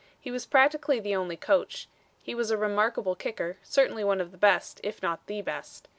[0.19, 1.87] He was practically the only coach.
[2.23, 5.87] He was a remarkable kicker certainly one of the best, if not the best.